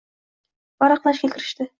[0.85, 1.69] Varaqlashga kirishdi